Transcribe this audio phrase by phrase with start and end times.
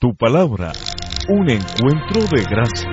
[0.00, 0.72] Tu palabra,
[1.28, 2.88] un encuentro de gracia.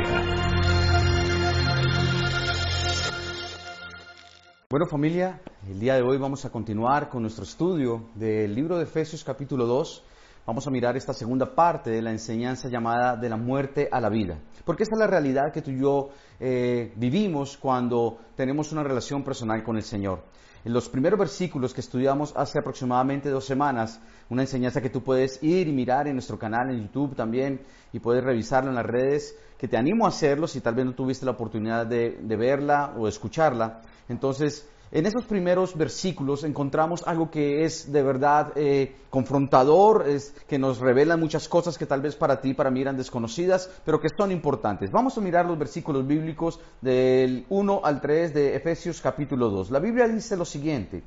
[4.70, 8.84] Bueno familia, el día de hoy vamos a continuar con nuestro estudio del libro de
[8.84, 10.04] Efesios capítulo 2.
[10.46, 14.10] Vamos a mirar esta segunda parte de la enseñanza llamada de la muerte a la
[14.10, 14.40] vida.
[14.66, 16.10] Porque esta es la realidad que tú y yo
[16.42, 20.24] eh, vivimos cuando tenemos una relación personal con el Señor.
[20.66, 25.42] En los primeros versículos que estudiamos hace aproximadamente dos semanas, una enseñanza que tú puedes
[25.42, 27.62] ir y mirar en nuestro canal en YouTube también
[27.94, 30.94] y puedes revisarlo en las redes, que te animo a hacerlo si tal vez no
[30.94, 33.82] tuviste la oportunidad de, de verla o escucharla.
[34.10, 40.06] Entonces, en esos primeros versículos encontramos algo que es de verdad eh, confrontador,
[40.48, 44.00] que nos revela muchas cosas que tal vez para ti, para mí eran desconocidas, pero
[44.00, 44.90] que son importantes.
[44.92, 49.72] Vamos a mirar los versículos bíblicos del 1 al 3 de Efesios capítulo 2.
[49.72, 51.04] La Biblia dice lo siguiente,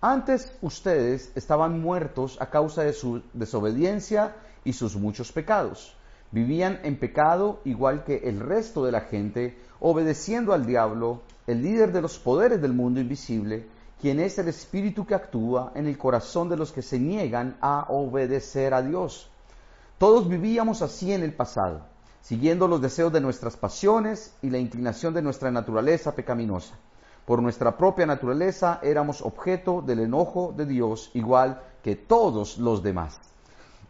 [0.00, 5.94] antes ustedes estaban muertos a causa de su desobediencia y sus muchos pecados.
[6.30, 11.92] Vivían en pecado igual que el resto de la gente, obedeciendo al diablo el líder
[11.92, 13.66] de los poderes del mundo invisible,
[14.00, 17.86] quien es el espíritu que actúa en el corazón de los que se niegan a
[17.88, 19.30] obedecer a Dios.
[19.98, 21.80] Todos vivíamos así en el pasado,
[22.20, 26.74] siguiendo los deseos de nuestras pasiones y la inclinación de nuestra naturaleza pecaminosa.
[27.24, 33.20] Por nuestra propia naturaleza éramos objeto del enojo de Dios, igual que todos los demás.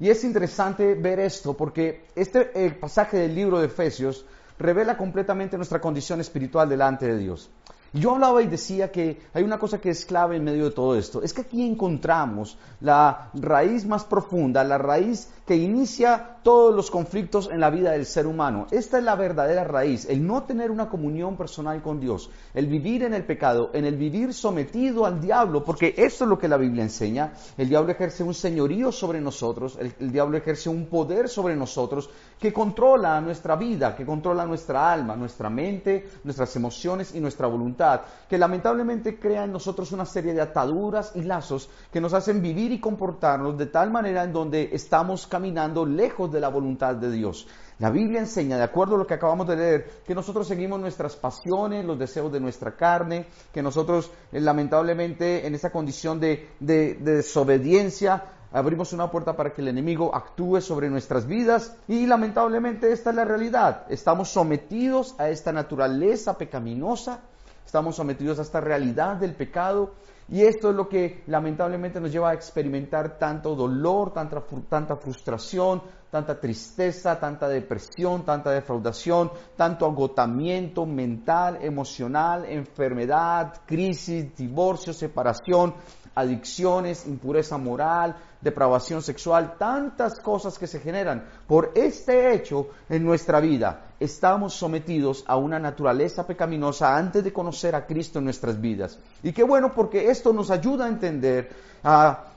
[0.00, 4.24] Y es interesante ver esto porque este pasaje del libro de Efesios
[4.58, 7.50] revela completamente nuestra condición espiritual delante de Dios.
[7.92, 10.96] Yo hablaba y decía que hay una cosa que es clave en medio de todo
[10.96, 16.90] esto, es que aquí encontramos la raíz más profunda, la raíz que inicia todos los
[16.90, 18.68] conflictos en la vida del ser humano.
[18.70, 23.02] Esta es la verdadera raíz, el no tener una comunión personal con Dios, el vivir
[23.02, 26.56] en el pecado, en el vivir sometido al diablo, porque esto es lo que la
[26.56, 27.34] Biblia enseña.
[27.58, 32.08] El diablo ejerce un señorío sobre nosotros, el, diablo ejerce un poder sobre nosotros
[32.40, 38.00] que controla nuestra vida, que controla nuestra alma, nuestra mente, nuestras emociones y nuestra voluntad,
[38.26, 42.72] que lamentablemente crea en nosotros una serie de ataduras y lazos que nos hacen vivir
[42.72, 47.46] y comportarnos de tal manera en donde estamos caminando lejos de la voluntad de Dios.
[47.78, 51.14] La Biblia enseña, de acuerdo a lo que acabamos de leer, que nosotros seguimos nuestras
[51.14, 56.94] pasiones, los deseos de nuestra carne, que nosotros eh, lamentablemente en esa condición de, de,
[56.94, 62.92] de desobediencia abrimos una puerta para que el enemigo actúe sobre nuestras vidas y lamentablemente
[62.92, 63.84] esta es la realidad.
[63.88, 67.20] Estamos sometidos a esta naturaleza pecaminosa,
[67.64, 69.92] estamos sometidos a esta realidad del pecado
[70.30, 76.38] y esto es lo que lamentablemente nos lleva a experimentar tanto dolor, tanta, frustración, tanta
[76.38, 85.74] tristeza, tanta depresión, tanta defraudación, tanto agotamiento mental, emocional, enfermedad, crisis, divorcio, separación,
[86.14, 93.40] adicciones, impureza moral, depravación sexual, tantas cosas que se generan por este hecho en nuestra
[93.40, 93.86] vida.
[93.98, 98.98] Estamos sometidos a una naturaleza pecaminosa antes de conocer a Cristo en nuestras vidas.
[99.22, 101.50] Y qué bueno porque esto nos ayuda a entender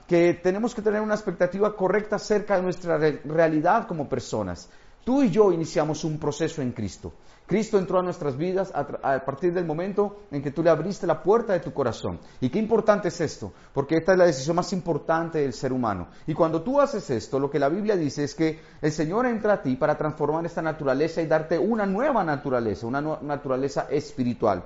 [0.06, 4.68] que tenemos que tener una expectativa correcta acerca de nuestra re realidad como personas.
[5.04, 7.12] Tú y yo iniciamos un proceso en Cristo.
[7.46, 11.22] Cristo entró a nuestras vidas a, partir del momento en que tú le abriste la
[11.22, 12.18] puerta de tu corazón.
[12.40, 16.08] Y qué importante es esto, porque esta es la decisión más importante del ser humano.
[16.26, 19.54] Y cuando tú haces esto, lo que la Biblia dice es que el Señor entra
[19.54, 24.64] a ti para transformar esta naturaleza y darte una nueva naturaleza, una naturaleza espiritual.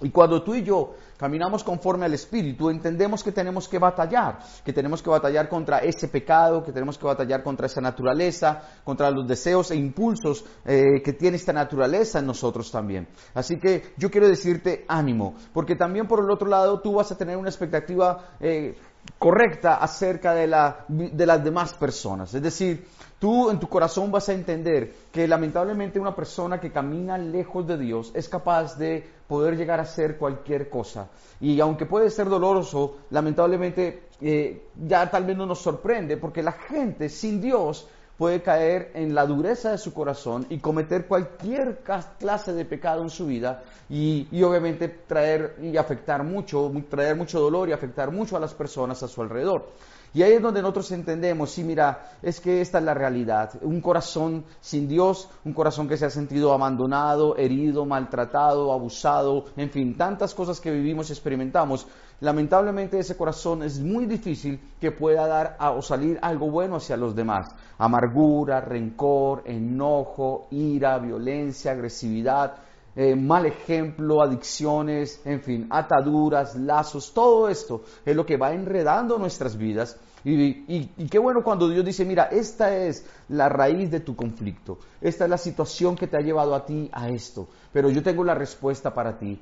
[0.00, 4.72] Y cuando tú y yo caminamos conforme al Espíritu, entendemos que tenemos que batallar, que
[4.72, 9.28] tenemos que batallar contra ese pecado, que tenemos que batallar contra esa naturaleza, contra los
[9.28, 13.08] deseos e impulsos eh, que tiene esta naturaleza en nosotros también.
[13.34, 17.18] Así que yo quiero decirte ánimo, porque también por el otro lado tú vas a
[17.18, 18.74] tener una expectativa eh,
[19.18, 22.32] correcta acerca de, la, de las demás personas.
[22.34, 22.86] Es decir,
[23.18, 27.76] tú en tu corazón vas a entender que lamentablemente una persona que camina lejos de
[27.76, 31.08] Dios es capaz de poder llegar a hacer cualquier cosa.
[31.40, 36.52] Y aunque puede ser doloroso, lamentablemente eh, ya tal vez no nos sorprende, porque la
[36.52, 37.88] gente sin Dios
[38.20, 41.80] puede caer en la dureza de su corazón y cometer cualquier
[42.18, 47.40] clase de pecado en su vida y, y, obviamente traer y afectar mucho, traer mucho
[47.40, 49.70] dolor y afectar mucho a las personas a su alrededor.
[50.12, 53.52] Y ahí es donde nosotros entendemos, sí, mira, es que esta es la realidad.
[53.62, 59.70] Un corazón sin Dios, un corazón que se ha sentido abandonado, herido, maltratado, abusado, en
[59.70, 61.86] fin, tantas cosas que vivimos y experimentamos.
[62.20, 67.14] Lamentablemente ese corazón es muy difícil que pueda dar o salir algo bueno hacia los
[67.14, 67.48] demás.
[67.78, 72.56] Amargura, rencor, enojo, ira, violencia, agresividad.
[73.02, 79.16] Eh, mal ejemplo, adicciones, en fin, ataduras, lazos, todo esto es lo que va enredando
[79.16, 84.16] nuestras vidas Y, qué bueno cuando Dios dice, mira, esta es la raíz de tu
[84.16, 88.02] conflicto, esta es la situación que te ha llevado a ti a esto, pero yo
[88.02, 89.40] tengo la respuesta para ti.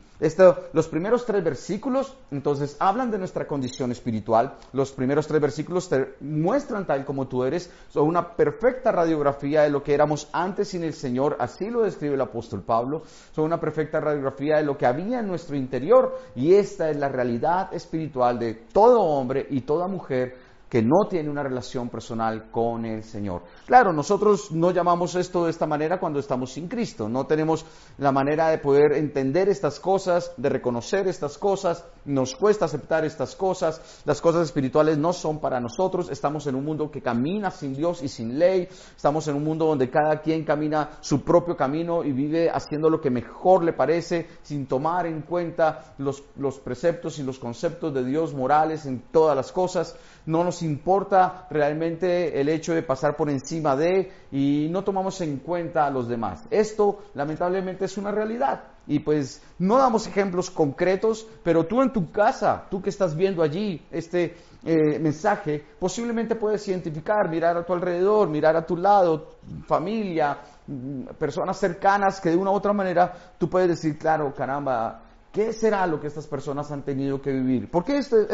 [0.72, 6.14] los primeros tres versículos, entonces, hablan de nuestra condición espiritual, los primeros tres versículos te
[6.20, 10.84] muestran tal como tú eres, son una perfecta radiografía de lo que éramos antes sin
[10.84, 13.02] el Señor, así lo describe el apóstol Pablo,
[13.34, 16.18] son una perfecta radiografía de lo que había en nuestro interior.
[16.34, 21.30] Y esta es la realidad espiritual de todo hombre y toda mujer que no tiene
[21.30, 23.42] una relación personal con el Señor.
[23.66, 27.64] Claro, nosotros no llamamos esto de esta manera cuando estamos sin Cristo, no tenemos
[27.98, 33.34] la manera de poder entender estas cosas, de reconocer estas cosas, nos cuesta aceptar estas
[33.34, 37.74] cosas, las cosas espirituales no son para nosotros, estamos en un mundo que camina sin
[37.74, 42.04] Dios y sin ley, estamos en un mundo donde cada quien camina su propio camino
[42.04, 46.22] y vive haciendo lo que mejor le parece, sin tomar en cuenta los,
[46.60, 49.96] preceptos y los conceptos de Dios morales en todas las cosas
[50.28, 55.38] no nos importa realmente el hecho de pasar por encima de y no tomamos en
[55.38, 56.44] cuenta a los demás.
[56.50, 62.12] Esto lamentablemente es una realidad y pues no damos ejemplos concretos, pero tú en tu
[62.12, 64.36] casa, tú que estás viendo allí este
[64.66, 69.30] eh, mensaje, posiblemente puedes identificar, mirar a tu alrededor, mirar a tu lado,
[69.66, 70.36] familia,
[70.66, 75.07] mm, personas cercanas que de una u otra manera tú puedes decir, claro, caramba,
[75.38, 77.70] ¿Qué será lo que estas personas han tenido que vivir?
[77.70, 78.26] Porque esto,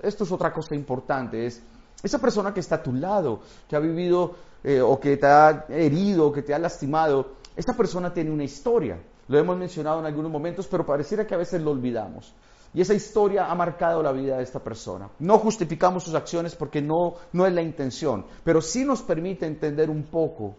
[0.00, 1.60] es otra cosa importante, es
[2.04, 5.66] esa persona que está a tu lado, que ha vivido eh, o que te ha
[5.68, 9.02] herido, que te ha lastimado, esta persona tiene una historia.
[9.26, 12.32] Lo hemos mencionado en algunos momentos, pero pareciera que a veces lo olvidamos.
[12.72, 15.10] Y esa historia ha marcado la vida de esta persona.
[15.18, 19.90] No justificamos sus acciones porque no, no es la intención, pero sí nos permite entender
[19.90, 20.54] un poco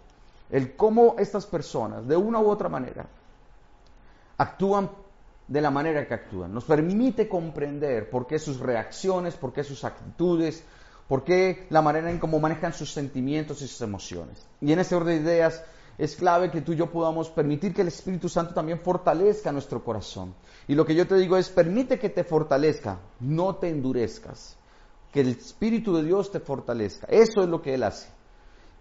[0.49, 3.07] el cómo estas personas, de una u otra manera,
[4.37, 4.89] actúan
[5.47, 6.53] de la manera que actúan.
[6.53, 10.63] Nos permite comprender por qué sus reacciones, por qué sus actitudes,
[11.07, 14.45] por qué la manera en cómo manejan sus sentimientos y sus emociones.
[14.61, 15.63] Y en ese orden de ideas
[15.97, 19.83] es clave que tú y yo podamos permitir que el Espíritu Santo también fortalezca nuestro
[19.83, 20.33] corazón.
[20.67, 24.57] Y lo que yo te digo es, permite que te fortalezca, no te endurezcas.
[25.11, 27.05] Que el Espíritu de Dios te fortalezca.
[27.07, 28.07] Eso es lo que Él hace.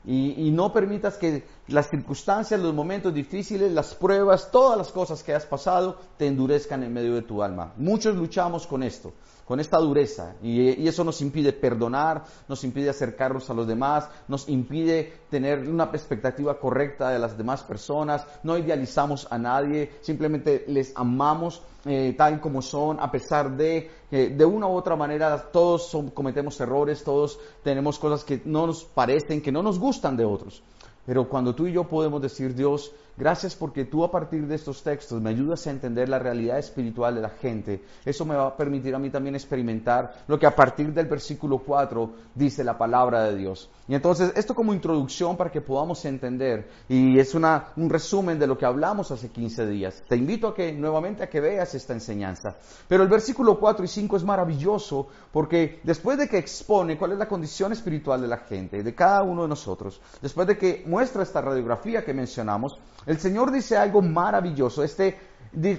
[0.04, 5.34] Y, no permitas que las circunstancias, los momentos difíciles, las pruebas, todas las cosas que
[5.34, 7.72] has pasado te endurezcan en medio de tu alma.
[7.76, 9.12] Muchos luchamos con esto,
[9.46, 14.48] con esta dureza, y, eso nos impide perdonar, nos impide acercarnos a los demás, nos
[14.48, 20.92] impide tener una perspectiva correcta de las demás personas, no idealizamos a nadie, simplemente les
[20.94, 25.96] amamos eh, tal como son, a pesar de que de una u otra manera todos
[26.14, 30.62] cometemos errores, todos tenemos cosas que no nos parecen, que no nos gustan de otros.
[31.06, 34.82] Pero cuando tú y yo podemos decir, Dios, Gracias porque tú a partir de estos
[34.82, 37.84] textos me ayudas a entender la realidad espiritual de la gente.
[38.06, 41.58] Eso me va a permitir a mí también experimentar lo que a partir del versículo
[41.58, 43.68] 4 dice la palabra de Dios.
[43.86, 48.46] Y entonces esto como introducción para que podamos entender y es una, un resumen de
[48.46, 50.02] lo que hablamos hace 15 días.
[50.08, 52.56] Te invito a que nuevamente a que veas esta enseñanza.
[52.88, 57.18] Pero el versículo 4 y 5 es maravilloso porque después de que expone cuál es
[57.18, 61.22] la condición espiritual de la gente, de cada uno de nosotros, después de que muestra
[61.22, 64.82] esta radiografía que mencionamos, el Señor dice algo maravilloso.
[64.82, 65.18] Este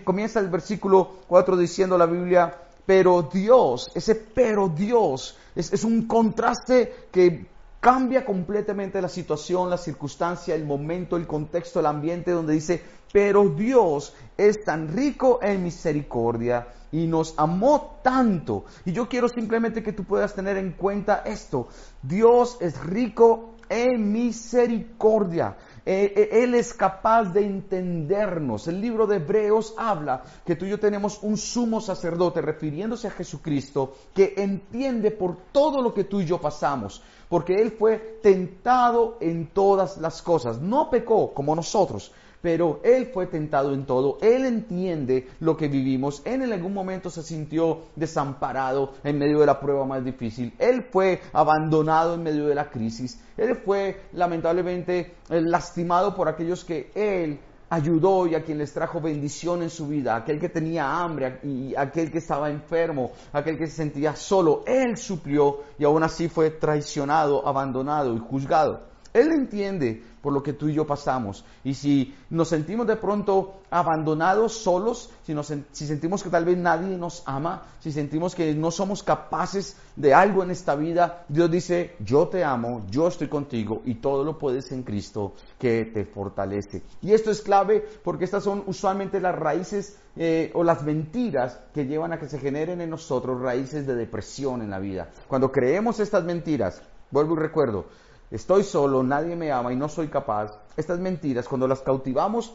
[0.03, 2.55] comienza el versículo 4 diciendo la Biblia,
[2.85, 7.47] pero Dios, ese pero Dios, es, un contraste que
[7.79, 12.81] cambia completamente la situación, la circunstancia, el momento, el contexto, el ambiente, donde dice,
[13.11, 18.65] pero Dios es tan rico en misericordia y nos amó tanto.
[18.85, 21.67] Y yo quiero simplemente que tú puedas tener en cuenta esto.
[22.01, 25.57] Dios es rico en misericordia.
[25.85, 28.67] Eh, eh, él es capaz de entendernos.
[28.67, 33.11] El libro de Hebreos habla que tú y yo tenemos un sumo sacerdote refiriéndose a
[33.11, 39.17] Jesucristo que entiende por todo lo que tú y yo pasamos, porque Él fue tentado
[39.19, 40.61] en todas las cosas.
[40.61, 42.13] No pecó como nosotros,
[42.43, 47.09] pero Él fue tentado en todo, Él entiende lo que vivimos, Él en algún momento
[47.09, 52.45] se sintió desamparado en medio de la prueba más difícil, Él fue abandonado en medio
[52.47, 58.43] de la crisis, Él fue lamentablemente eh, lastimado por aquellos que Él ayudó y a
[58.43, 62.49] quien les trajo bendición en su vida, aquel que tenía hambre y aquel que estaba
[62.49, 68.19] enfermo, aquel que se sentía solo, Él suplió y aún así fue traicionado, abandonado y
[68.19, 68.92] juzgado.
[69.13, 71.43] Él entiende por lo que tú y yo pasamos.
[71.63, 77.23] Y si nos sentimos de pronto abandonados, solos, si, sentimos que tal vez nadie nos
[77.25, 82.29] ama, si sentimos que no somos capaces de algo en esta vida, Dios dice, yo
[82.29, 86.81] te amo, yo estoy contigo y todo lo puedes en Cristo que te fortalece.
[87.01, 91.85] Y esto es clave porque estas son usualmente las raíces eh, o las mentiras que
[91.85, 95.09] llevan a que se generen en nosotros raíces de depresión en la vida.
[95.27, 97.87] Cuando creemos estas mentiras, vuelvo y recuerdo,
[98.33, 102.53] estoy solo, nadie me ama y no soy capaz, estas mentiras, cuando las cautivamos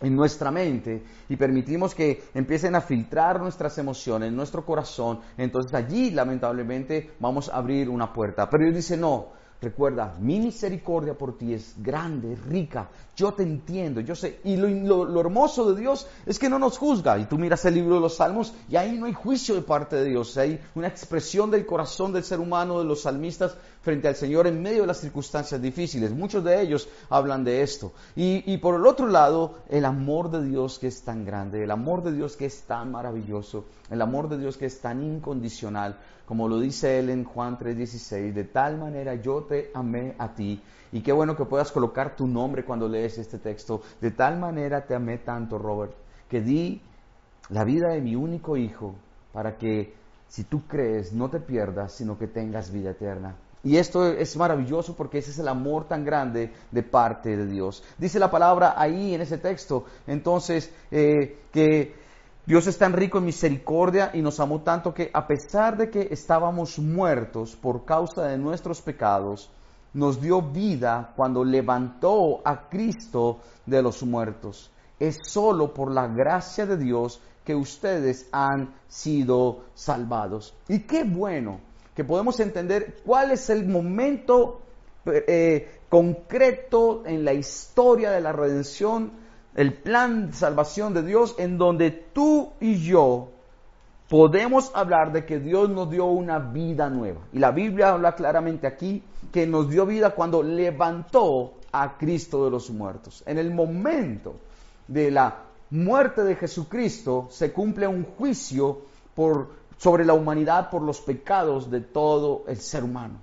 [0.00, 6.10] en nuestra mente y permitimos que empiecen a filtrar nuestras emociones, nuestro corazón, entonces allí
[6.10, 8.50] lamentablemente vamos a abrir una puerta.
[8.50, 12.88] Pero Dios dice, no, Recuerda, mi misericordia por ti es grande, rica.
[13.16, 14.40] Yo te entiendo, yo sé.
[14.44, 17.18] Y lo, hermoso de Dios es que no nos juzga.
[17.18, 19.96] Y tú miras el libro de los Salmos y ahí no hay juicio de parte
[19.96, 20.36] de Dios.
[20.36, 24.60] Hay una expresión del corazón del ser humano, de los salmistas, frente al Señor en
[24.60, 26.10] medio de las circunstancias difíciles.
[26.10, 27.92] Muchos de ellos hablan de esto.
[28.16, 31.70] Y, y por el otro lado, el amor de Dios que es tan grande, el
[31.70, 35.96] amor de Dios que es tan maravilloso, el amor de Dios que es tan incondicional
[36.26, 40.60] como lo dice él en Juan 3:16, de tal manera yo te amé a ti.
[40.92, 43.82] Y qué bueno que puedas colocar tu nombre cuando lees este texto.
[44.00, 45.94] De tal manera te amé tanto, Robert,
[46.28, 46.82] que di
[47.50, 48.94] la vida de mi único hijo
[49.32, 49.94] para que
[50.28, 53.36] si tú crees no te pierdas, sino que tengas vida eterna.
[53.62, 57.82] Y esto es maravilloso porque ese es el amor tan grande de parte de Dios.
[57.98, 61.94] Dice la palabra ahí en ese texto, entonces, eh, que
[62.46, 66.08] Dios es tan rico en misericordia y nos amó tanto que a pesar de que
[66.12, 69.50] estábamos muertos por causa de nuestros pecados,
[69.96, 74.70] nos dio vida cuando levantó a Cristo de los muertos.
[75.00, 80.54] Es solo por la gracia de Dios que ustedes han sido salvados.
[80.68, 81.60] Y qué bueno
[81.94, 84.60] que podemos entender cuál es el momento
[85.06, 89.12] eh, concreto en la historia de la redención
[89.54, 93.30] el plan de salvación de Dios en donde tú y yo
[94.08, 97.20] podemos hablar de que Dios nos dio una vida nueva.
[97.32, 102.50] Y la Biblia habla claramente aquí que nos dio vida cuando levantó a Cristo de
[102.50, 103.22] los muertos.
[103.26, 104.36] En el momento
[104.88, 108.82] de la muerte de Jesucristo se cumple un juicio
[109.14, 113.18] por, sobre la humanidad por los pecados de todo el ser humano.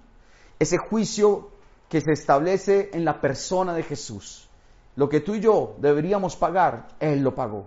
[0.59, 1.49] Ese juicio
[1.89, 4.49] que se establece en la persona de Jesús.
[4.95, 7.65] Lo que tú y yo deberíamos pagar, Él lo pagó.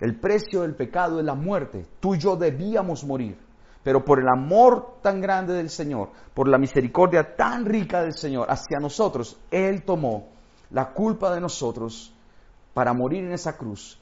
[0.00, 1.86] El precio del pecado es la muerte.
[2.00, 3.36] Tú y yo debíamos morir.
[3.82, 8.50] Pero por el amor tan grande del Señor, por la misericordia tan rica del Señor
[8.50, 10.28] hacia nosotros, Él tomó
[10.70, 12.12] la culpa de nosotros
[12.74, 13.98] para morir en esa cruz.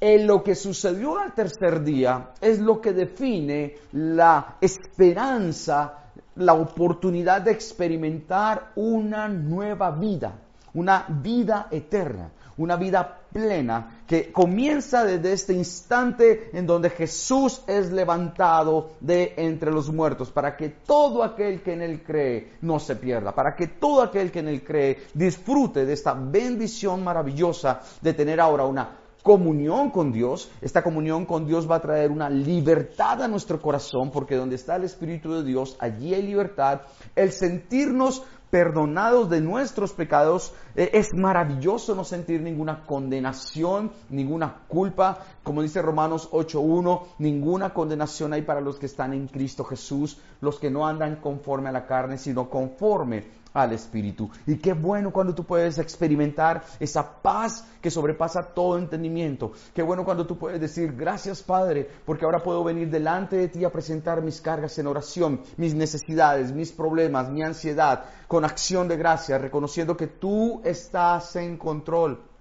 [0.00, 6.00] En lo que sucedió al tercer día es lo que define la esperanza,
[6.36, 10.34] la oportunidad de experimentar una nueva vida
[10.74, 17.90] una vida eterna, una vida plena que comienza desde este instante en donde Jesús es
[17.90, 22.94] levantado de entre los muertos, para que todo aquel que en Él cree no se
[22.94, 28.14] pierda, para que todo aquel que en Él cree disfrute de esta bendición maravillosa de
[28.14, 30.50] tener ahora una comunión con Dios.
[30.60, 34.76] Esta comunión con Dios va a traer una libertad a nuestro corazón, porque donde está
[34.76, 36.82] el Espíritu de Dios, allí hay libertad.
[37.16, 45.18] El sentirnos perdonados de nuestros pecados, eh, es maravilloso no sentir ninguna condenación, ninguna culpa.
[45.42, 50.60] Como dice Romanos 8.1, ninguna condenación hay para los que están en Cristo Jesús, los
[50.60, 54.30] que no andan conforme a la carne, sino conforme al Espíritu.
[54.46, 59.52] Y qué bueno cuando tú puedes experimentar esa paz que sobrepasa todo entendimiento.
[59.72, 63.64] Qué bueno cuando tú puedes decir, gracias Padre, porque ahora puedo venir delante de ti
[63.64, 68.96] a presentar mis cargas en oración, mis necesidades, mis problemas, mi ansiedad, con acción de
[68.96, 72.33] gracia, reconociendo que tú estás en control.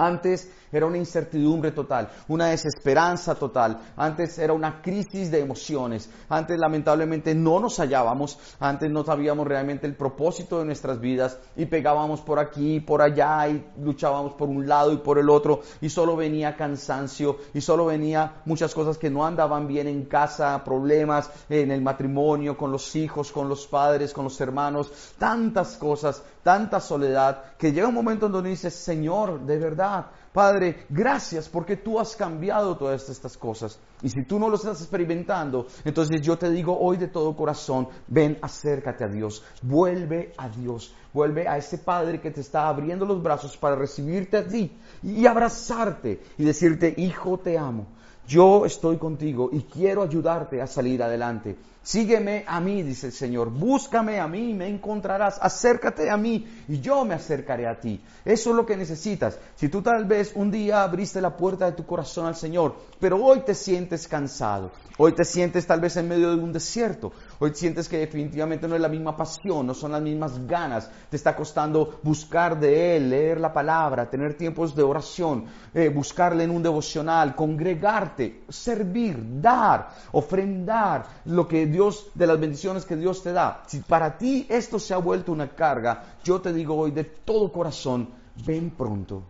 [0.00, 3.80] Antes era una incertidumbre total, una desesperanza total.
[3.96, 6.08] Antes era una crisis de emociones.
[6.30, 8.38] Antes lamentablemente no nos hallábamos.
[8.60, 13.02] Antes no sabíamos realmente el propósito de nuestras vidas y pegábamos por aquí y por
[13.02, 17.60] allá y luchábamos por un lado y por el otro y solo venía cansancio y
[17.60, 22.72] solo venía muchas cosas que no andaban bien en casa, problemas en el matrimonio, con
[22.72, 27.94] los hijos, con los padres, con los hermanos, tantas cosas, tanta soledad que llega un
[27.94, 33.36] momento en donde dices, Señor, de verdad, Padre, gracias porque tú has cambiado todas estas
[33.36, 33.78] cosas.
[34.00, 37.88] Y si tú no lo estás experimentando, entonces yo te digo hoy de todo corazón,
[38.06, 43.04] ven, acércate a Dios, vuelve a Dios, vuelve a ese Padre que te está abriendo
[43.04, 47.86] los brazos para recibirte a ti y abrazarte y decirte, hijo, te amo.
[48.28, 51.56] yo estoy contigo y quiero ayudarte a salir adelante.
[51.82, 53.50] Sígueme a mí, dice el Señor.
[53.50, 55.38] Búscame a mí, me encontrarás.
[55.40, 58.00] Acércate a mí y yo me acercaré a ti.
[58.24, 59.38] Eso es lo que necesitas.
[59.56, 63.16] Si tú tal vez un día abriste la puerta de tu corazón al Señor, pero
[63.16, 67.52] hoy te sientes cansado, hoy te sientes tal vez en medio de un desierto, hoy
[67.54, 71.34] sientes que definitivamente no es la misma pasión, no son las mismas ganas, te está
[71.34, 76.62] costando buscar de Él, leer la palabra, tener tiempos de oración, eh, buscarle en un
[76.62, 83.62] devocional, congregarte, servir, dar, ofrendar lo que Dios, de las bendiciones que Dios te da.
[83.66, 87.50] Si para ti esto se ha vuelto una carga, yo te digo hoy de todo
[87.50, 88.08] corazón,
[88.46, 89.22] ven pronto,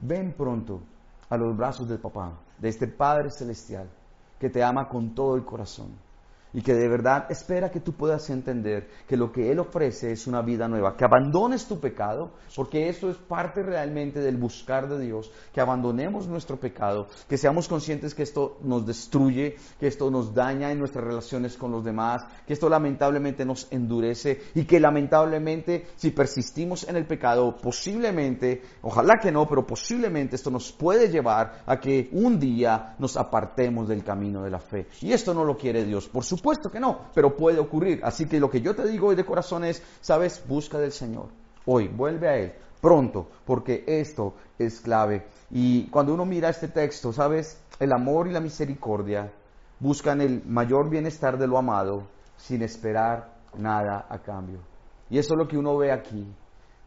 [0.00, 0.80] ven pronto
[1.28, 3.88] a los brazos del papá, de este Padre Celestial,
[4.38, 6.05] que te ama con todo el corazón
[6.52, 10.26] y que de verdad espera que tú puedas entender que lo que Él ofrece es
[10.26, 14.98] una vida nueva, que abandones tu pecado, porque eso es parte realmente del buscar de
[14.98, 20.34] Dios, que abandonemos nuestro pecado, que seamos conscientes que esto nos destruye, que esto nos
[20.34, 25.86] daña en nuestras relaciones con los demás, que esto lamentablemente nos endurece y que lamentablemente
[25.96, 31.64] si persistimos en el pecado, posiblemente, ojalá que no, pero posiblemente esto nos puede llevar
[31.66, 34.86] a que un día nos apartemos del camino de la fe.
[35.00, 38.00] Y esto no lo quiere Dios, por supuesto supuesto que no, pero puede ocurrir.
[38.02, 41.28] Así que lo que yo te digo hoy de corazón es, sabes, busca del Señor.
[41.64, 45.26] Hoy, vuelve a Él, pronto, porque esto es clave.
[45.50, 49.32] Y cuando uno mira este texto, sabes, el amor y la misericordia
[49.80, 52.04] buscan el mayor bienestar de lo amado
[52.36, 54.60] sin esperar nada a cambio.
[55.10, 56.26] Y eso es lo que uno ve aquí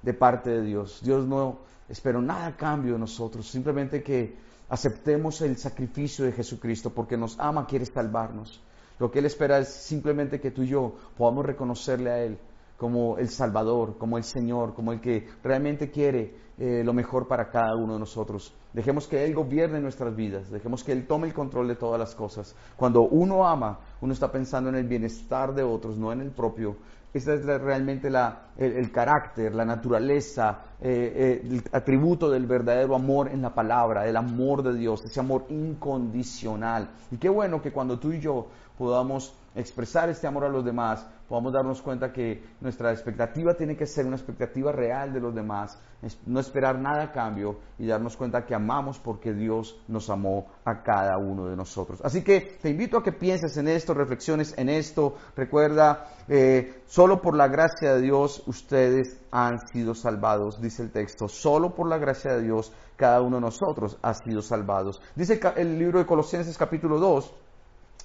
[0.01, 1.01] de parte de Dios.
[1.03, 4.35] Dios no esperó nada a cambio de nosotros, simplemente que
[4.69, 8.61] aceptemos el sacrificio de Jesucristo porque nos ama, quiere salvarnos.
[8.99, 12.37] Lo que Él espera es simplemente que tú y yo podamos reconocerle a Él
[12.77, 17.49] como el Salvador, como el Señor, como el que realmente quiere eh, lo mejor para
[17.49, 18.53] cada uno de nosotros.
[18.73, 22.15] Dejemos que Él gobierne nuestras vidas, dejemos que Él tome el control de todas las
[22.15, 22.55] cosas.
[22.77, 26.77] Cuando uno ama, uno está pensando en el bienestar de otros, no en el propio.
[27.11, 28.11] Ese es realmente
[28.57, 34.15] el, carácter, la naturaleza, eh, eh, el atributo del verdadero amor en la palabra, el
[34.15, 36.89] amor de Dios, ese amor incondicional.
[37.09, 41.07] Y qué bueno que cuando tú y yo podamos expresar este amor a los demás,
[41.29, 45.79] podamos darnos cuenta que nuestra expectativa tiene que ser una expectativa real de los demás,
[46.25, 50.81] no esperar nada a cambio y darnos cuenta que amamos porque Dios nos amó a
[50.81, 52.01] cada uno de nosotros.
[52.03, 55.15] Así que te invito a que pienses en esto, reflexiones en esto.
[55.35, 61.27] Recuerda, eh, solo por la gracia de Dios ustedes han sido salvados, dice el texto.
[61.27, 64.99] Solo por la gracia de Dios cada uno de nosotros ha sido salvados.
[65.15, 67.33] Dice el libro de Colosenses capítulo 2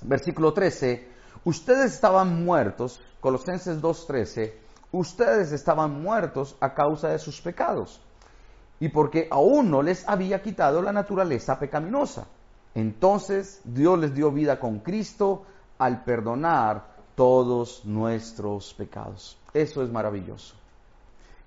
[0.05, 1.09] versículo 13,
[1.45, 4.53] ustedes estaban muertos, Colosenses 2.13,
[4.93, 8.01] ustedes estaban muertos a causa de sus pecados
[8.81, 12.27] y porque aún no les había quitado la naturaleza pecaminosa.
[12.75, 15.45] Entonces Dios les dio vida con Cristo
[15.79, 19.39] al perdonar todos nuestros pecados.
[19.53, 20.55] Eso es maravilloso.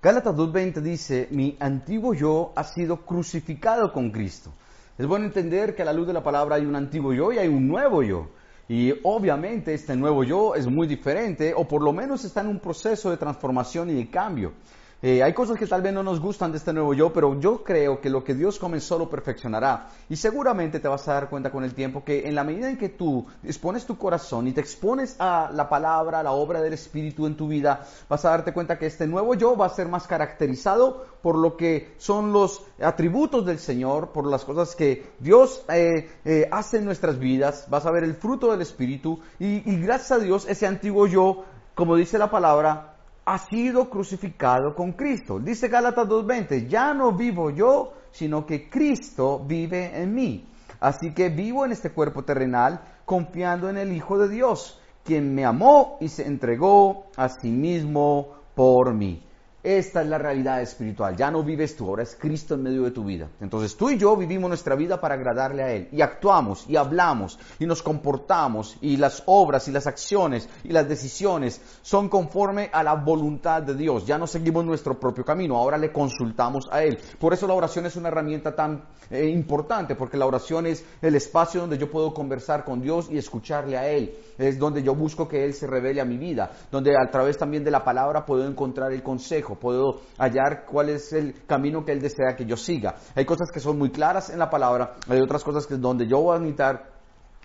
[0.02, 4.52] Gálatas 2.20 dice, mi antiguo yo ha sido crucificado con Cristo.
[4.98, 7.40] Es bueno entender que a la luz de la palabra hay un antiguo yo y
[7.40, 8.30] hay un nuevo yo.
[8.70, 12.60] Y obviamente este nuevo yo es muy diferente, o por lo menos está en un
[12.60, 14.54] proceso de transformación y de cambio.
[15.00, 17.64] Eh, hay cosas que tal vez no nos gustan de este nuevo yo, pero yo
[17.64, 19.90] creo que lo que Dios comenzó lo perfeccionará.
[20.10, 22.78] Y seguramente te vas a dar cuenta con el tiempo que en la medida en
[22.78, 26.74] que tú dispones tu corazón y te expones a la palabra, a la obra del
[26.74, 29.88] Espíritu en tu vida, vas a darte cuenta que este nuevo yo va a ser
[29.88, 35.64] más caracterizado por lo que son los atributos del Señor, por las cosas que Dios
[35.70, 37.68] eh, eh, hace en nuestras vidas.
[37.70, 41.44] Vas a ver el fruto del Espíritu y gracias a Dios ese antiguo yo,
[41.76, 42.97] como dice la palabra,
[43.28, 45.38] ha sido crucificado con Cristo.
[45.38, 50.46] Dice Gálatas 2.20, ya no vivo yo, sino que Cristo vive en mí.
[50.80, 55.44] Así que vivo en este cuerpo terrenal confiando en el Hijo de Dios, quien me
[55.44, 59.27] amó y se entregó a sí mismo por mí.
[59.68, 61.18] Esta es la realidad espiritual.
[61.18, 63.28] Ya no vives tú, ahora es Cristo en medio de tu vida.
[63.42, 65.90] Entonces tú y yo vivimos nuestra vida para agradarle a Él.
[65.92, 70.88] Y actuamos y hablamos y nos comportamos y las obras y las acciones y las
[70.88, 74.06] decisiones son conforme a la voluntad de Dios.
[74.06, 76.98] Ya no seguimos nuestro propio camino, ahora le consultamos a Él.
[77.20, 81.16] Por eso la oración es una herramienta tan eh, importante, porque la oración es el
[81.16, 84.16] espacio donde yo puedo conversar con Dios y escucharle a Él.
[84.38, 87.66] Es donde yo busco que Él se revele a mi vida, donde a través también
[87.66, 92.02] de la palabra puedo encontrar el consejo puedo hallar cuál es el camino que Él
[92.02, 92.96] desea que yo siga.
[93.16, 96.22] Hay cosas que son muy claras en la palabra, hay otras cosas que donde yo
[96.22, 96.98] voy a necesitar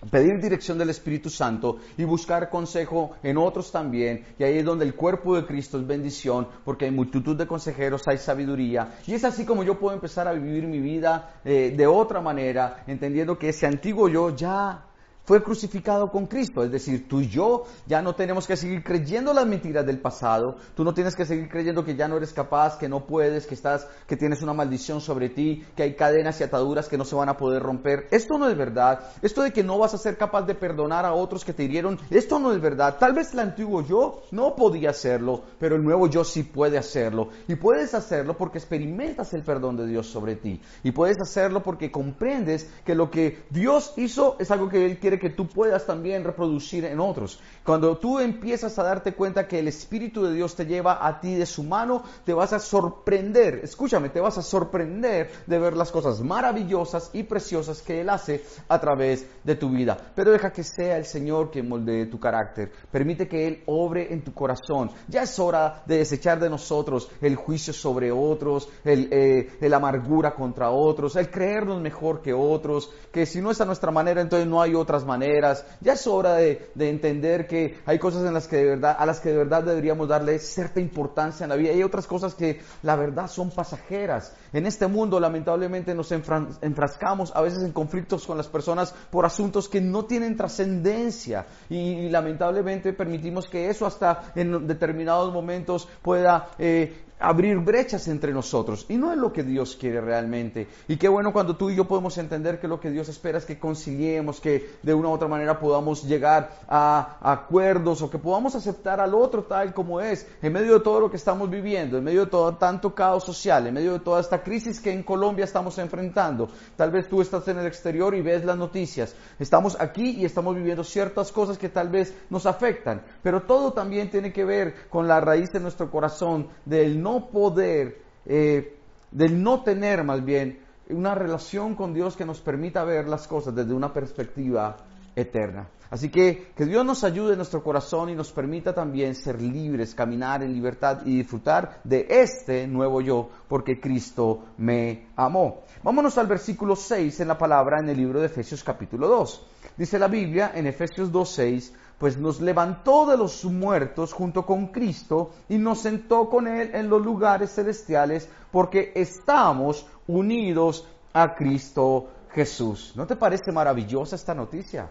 [0.09, 4.25] pedir dirección del Espíritu Santo y buscar consejo en otros también.
[4.37, 8.07] Y ahí es donde el cuerpo de Cristo es bendición, porque hay multitud de consejeros,
[8.07, 8.95] hay sabiduría.
[9.07, 12.83] Y es así como yo puedo empezar a vivir mi vida eh, de otra manera,
[12.87, 14.85] entendiendo que ese antiguo yo ya
[15.25, 16.63] fue crucificado con Cristo.
[16.63, 20.57] Es decir, tú y yo ya no tenemos que seguir creyendo las mentiras del pasado.
[20.75, 23.55] Tú no tienes que seguir creyendo que ya no eres capaz, que no puedes, que
[23.55, 27.15] estás, que tienes una maldición sobre ti, que hay cadenas y ataduras que no se
[27.15, 28.07] van a poder romper.
[28.11, 28.99] Esto no es verdad.
[29.21, 31.99] Esto de que no vas a ser capaz de perdonar a otros que te hirieron,
[32.09, 32.97] esto no es verdad.
[32.99, 37.29] Tal vez el antiguo yo no podía hacerlo, pero el nuevo yo sí puede hacerlo.
[37.47, 40.61] Y puedes hacerlo porque experimentas el perdón de Dios sobre ti.
[40.83, 45.29] Y puedes hacerlo porque comprendes que lo que Dios hizo es algo que Él que
[45.29, 47.39] tú puedas también reproducir en otros.
[47.63, 51.35] Cuando tú empiezas a darte cuenta que el Espíritu de Dios te lleva a ti
[51.35, 55.91] de su mano, te vas a sorprender, escúchame, te vas a sorprender de ver las
[55.91, 59.97] cosas maravillosas y preciosas que Él hace a través de tu vida.
[60.15, 62.71] Pero deja que sea el Señor quien moldee tu carácter.
[62.91, 64.91] Permite que Él obre en tu corazón.
[65.07, 70.33] Ya es hora de desechar de nosotros el juicio sobre otros, el, eh, el amargura
[70.33, 74.47] contra otros, el creernos mejor que otros, que si no es a nuestra manera, entonces
[74.47, 75.65] no hay otras maneras.
[75.81, 79.05] Ya es hora de, de entender que hay cosas en las que de verdad, a
[79.05, 81.71] las que de verdad deberíamos darle cierta importancia en la vida.
[81.71, 84.35] Y hay otras cosas que la verdad son pasajeras.
[84.53, 89.69] En este mundo lamentablemente nos enfrascamos a veces en conflictos con las personas por asuntos
[89.69, 91.45] que no tienen trascendencia.
[91.69, 98.85] Y, lamentablemente permitimos que eso hasta en determinados momentos pueda eh, abrir brechas entre nosotros.
[98.89, 100.67] Y no es lo que Dios quiere realmente.
[100.87, 103.45] Y qué bueno cuando tú y yo podemos entender que lo que Dios espera es
[103.45, 108.55] que conciliemos, que de una u otra manera podamos llegar a, acuerdos o que podamos
[108.55, 112.03] aceptar al otro tal como es, en medio de todo lo que estamos viviendo, en
[112.03, 115.45] medio de todo tanto caos social, en medio de toda esta crisis que en Colombia
[115.45, 116.49] estamos enfrentando.
[116.75, 119.15] Tal vez tú estás en el exterior y ves las noticias.
[119.39, 123.01] Estamos aquí y estamos viviendo ciertas cosas que tal vez nos afectan.
[123.21, 128.01] Pero todo también tiene que ver con la raíz de nuestro corazón, del no poder,
[128.25, 128.77] eh,
[129.11, 133.53] del no tener más bien una relación con Dios que nos permita ver las cosas
[133.53, 134.77] desde una perspectiva
[135.15, 135.67] eterna.
[135.93, 139.93] Así que que Dios nos ayude en nuestro corazón y nos permita también ser libres,
[139.93, 145.59] caminar en libertad y disfrutar de este nuevo yo, porque Cristo me amó.
[145.83, 149.45] Vámonos al versículo 6 en la palabra en el libro de Efesios capítulo 2.
[149.77, 155.29] Dice la Biblia en Efesios 2.6, pues nos levantó de los muertos junto con Cristo
[155.47, 162.93] y nos sentó con Él en los lugares celestiales porque estamos unidos a Cristo Jesús.
[162.95, 164.89] ¿No te parece maravillosa esta noticia?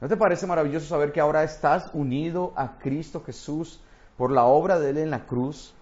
[0.00, 3.80] ¿No te parece maravilloso saber que ahora estás unido a Cristo Jesús
[4.16, 5.74] por la obra de Él en la cruz?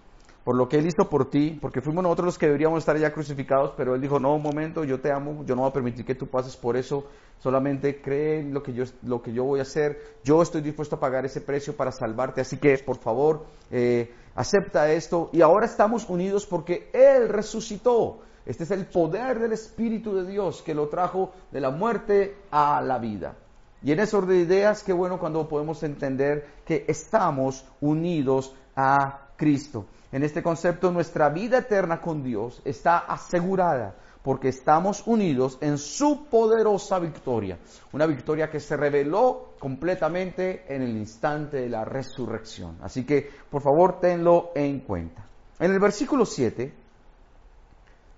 [0.47, 3.11] por lo que Él hizo por ti, porque fuimos nosotros los que deberíamos estar ya
[3.11, 6.05] crucificados, pero Él dijo, no, un momento, yo te amo, yo no voy a permitir
[6.05, 7.05] que tú pases por eso,
[7.39, 10.95] solamente cree en lo que yo, lo que yo voy a hacer, yo estoy dispuesto
[10.95, 15.65] a pagar ese precio para salvarte, así que por favor, eh, acepta esto, y ahora
[15.65, 18.21] estamos unidos porque Él resucitó.
[18.45, 22.81] Este es el poder del Espíritu de Dios que lo trajo de la muerte a
[22.81, 23.35] la vida.
[23.83, 29.85] Y en ese de ideas, qué bueno cuando podemos entender que estamos unidos a Cristo.
[30.11, 36.25] En este concepto, nuestra vida eterna con Dios está asegurada porque estamos unidos en su
[36.25, 37.59] poderosa victoria.
[37.93, 42.77] Una victoria que se reveló completamente en el instante de la resurrección.
[42.81, 45.25] Así que, por favor, tenlo en cuenta.
[45.59, 46.73] En el versículo 7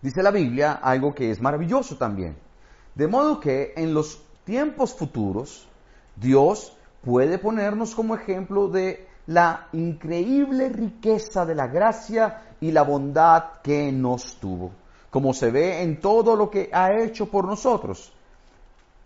[0.02, 2.38] dice la Biblia algo que es maravilloso también.
[2.96, 5.68] De modo que en los tiempos futuros,
[6.16, 6.74] Dios
[7.06, 13.92] puede ponernos como ejemplo de la increíble riqueza de la gracia y la bondad que
[13.92, 14.72] nos tuvo,
[15.12, 18.12] como se ve en todo lo que ha hecho por nosotros,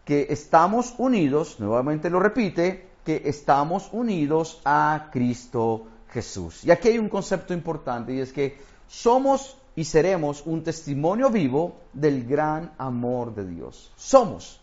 [0.05, 6.63] que estamos unidos, nuevamente lo repite, que estamos unidos a Cristo Jesús.
[6.63, 11.75] Y aquí hay un concepto importante y es que somos y seremos un testimonio vivo
[11.91, 13.91] del gran amor de Dios.
[13.97, 14.62] Somos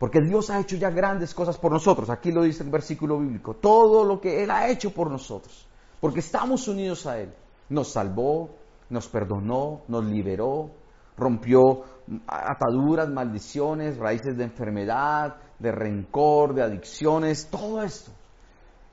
[0.00, 2.08] porque Dios ha hecho ya grandes cosas por nosotros.
[2.08, 3.56] Aquí lo dice el versículo bíblico.
[3.56, 5.66] Todo lo que Él ha hecho por nosotros.
[6.00, 7.34] Porque estamos unidos a Él.
[7.68, 8.48] Nos salvó,
[8.88, 10.70] nos perdonó, nos liberó,
[11.18, 11.82] rompió
[12.26, 18.10] ataduras, maldiciones, raíces de enfermedad, de rencor, de adicciones, todo esto.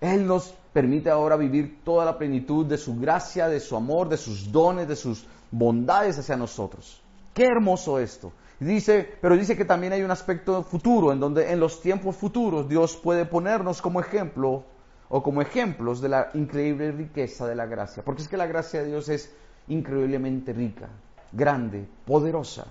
[0.01, 4.17] Él nos permite ahora vivir toda la plenitud de su gracia, de su amor, de
[4.17, 7.01] sus dones, de sus bondades hacia nosotros.
[7.33, 8.33] Qué hermoso esto.
[8.59, 12.67] Dice, pero dice que también hay un aspecto futuro, en donde en los tiempos futuros
[12.67, 14.63] Dios puede ponernos como ejemplo
[15.09, 18.03] o como ejemplos de la increíble riqueza de la gracia.
[18.03, 19.33] Porque es que la gracia de Dios es
[19.67, 20.89] increíblemente rica,
[21.31, 22.65] grande, poderosa.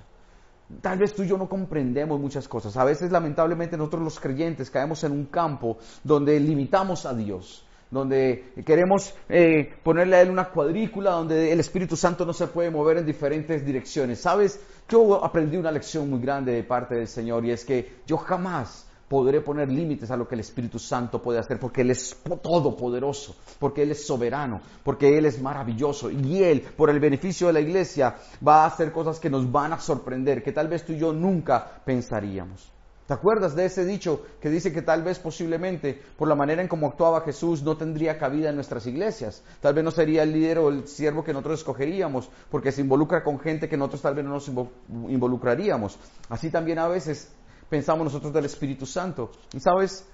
[0.80, 2.76] Tal vez tú y yo no comprendemos muchas cosas.
[2.76, 8.52] A veces, lamentablemente, nosotros los creyentes caemos en un campo donde limitamos a Dios, donde
[8.66, 12.96] queremos eh, ponerle a Él una cuadrícula, donde el Espíritu Santo no se puede mover
[12.96, 14.20] en diferentes direcciones.
[14.20, 14.60] ¿Sabes?
[14.88, 18.86] Yo aprendí una lección muy grande de parte del Señor y es que yo jamás
[19.08, 23.36] podré poner límites a lo que el Espíritu Santo puede hacer, porque Él es todopoderoso,
[23.58, 26.10] porque Él es soberano, porque Él es maravilloso.
[26.10, 29.72] Y Él, por el beneficio de la iglesia, va a hacer cosas que nos van
[29.72, 32.75] a sorprender, que tal vez tú y yo nunca pensaríamos.
[33.06, 36.66] ¿Te acuerdas de ese dicho que dice que tal vez posiblemente por la manera en
[36.66, 39.44] cómo actuaba Jesús no tendría cabida en nuestras iglesias?
[39.60, 43.22] Tal vez no sería el líder o el siervo que nosotros escogeríamos porque se involucra
[43.22, 45.98] con gente que nosotros tal vez no nos involucraríamos.
[46.28, 47.32] Así también a veces
[47.70, 49.30] pensamos nosotros del Espíritu Santo.
[49.52, 50.04] Y sabes,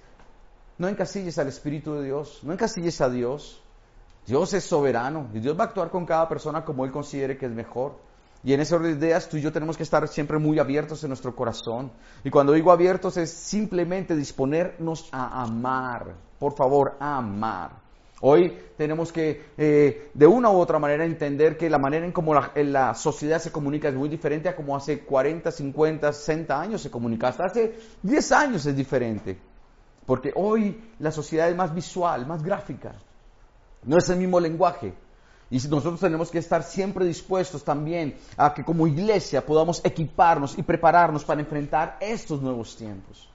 [0.76, 3.62] no encasilles al Espíritu de Dios, no encasilles a Dios.
[4.26, 7.46] Dios es soberano y Dios va a actuar con cada persona como Él considere que
[7.46, 7.96] es mejor.
[8.44, 11.02] Y en ese orden de ideas tú y yo tenemos que estar siempre muy abiertos
[11.04, 11.92] en nuestro corazón.
[12.24, 16.14] Y cuando digo abiertos es simplemente disponernos a amar.
[16.38, 17.82] Por favor, a amar.
[18.24, 22.34] Hoy tenemos que, eh, de una u otra manera, entender que la manera en cómo
[22.34, 26.90] la, sociedad se comunica es muy diferente a como hace 40, 50, 60 años se
[26.90, 27.28] comunica.
[27.28, 29.38] Hasta hace 10 años es diferente.
[30.06, 32.94] Porque hoy la sociedad es más visual, más gráfica.
[33.84, 34.94] No es el mismo lenguaje.
[35.52, 40.62] Y nosotros tenemos que estar siempre dispuestos también a que como iglesia podamos equiparnos y
[40.62, 43.28] prepararnos para enfrentar estos nuevos tiempos.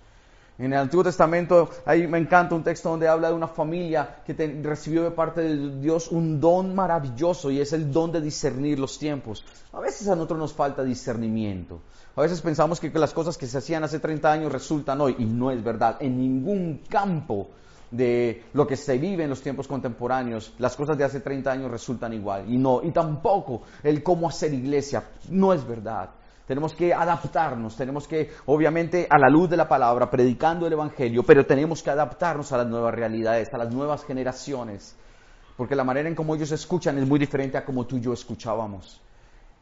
[0.57, 4.33] En el Antiguo Testamento, ahí me encanta un texto donde habla de una familia que
[4.63, 8.97] recibió de parte de Dios un don maravilloso y es el don de discernir los
[8.97, 9.45] tiempos.
[9.71, 11.81] A veces a nosotros nos falta discernimiento.
[12.15, 15.25] A veces pensamos que las cosas que se hacían hace 30 años resultan hoy y
[15.25, 15.97] no es verdad.
[15.99, 17.49] En ningún campo
[17.91, 21.71] de lo que se vive en los tiempos contemporáneos, las cosas de hace 30 años
[21.71, 22.45] resultan igual.
[22.51, 26.09] Y no, y tampoco el cómo hacer iglesia, no es verdad
[26.47, 31.23] tenemos que adaptarnos, tenemos que, obviamente, a la luz de la palabra, predicando el Evangelio,
[31.23, 34.95] pero tenemos que adaptarnos a las nuevas realidades, a las nuevas generaciones,
[35.57, 38.13] porque la manera en cómo ellos escuchan es muy diferente a como tú y yo
[38.13, 39.01] escuchábamos.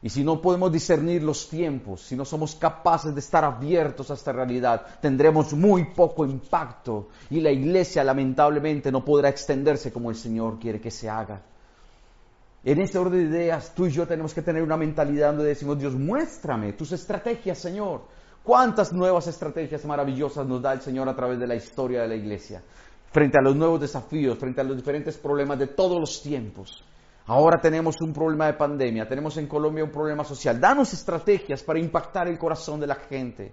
[0.01, 4.13] Y si no podemos discernir los tiempos, si no somos capaces de estar abiertos a
[4.13, 10.15] esta realidad, tendremos muy poco impacto y la iglesia lamentablemente no podrá extenderse como el
[10.15, 11.41] Señor quiere que se haga.
[12.63, 15.77] En este orden de ideas, tú y yo tenemos que tener una mentalidad donde decimos,
[15.77, 18.01] Dios, muéstrame tus estrategias, Señor.
[18.43, 22.15] ¿Cuántas nuevas estrategias maravillosas nos da el Señor a través de la historia de la
[22.15, 22.61] iglesia?
[23.11, 26.83] Frente a los nuevos desafíos, frente a los diferentes problemas de todos los tiempos.
[27.27, 30.59] Ahora tenemos un problema de pandemia, tenemos en Colombia un problema social.
[30.59, 33.51] Danos estrategias para impactar el corazón de la gente.